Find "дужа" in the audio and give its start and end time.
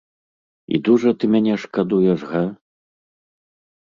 0.87-1.11